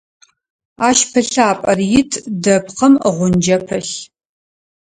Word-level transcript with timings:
Ащ 0.87 0.99
пылъапӏэр 1.11 1.79
ит, 1.99 2.11
дэпкъым 2.43 2.93
гъунджэ 3.15 3.57
пылъ. 3.67 3.93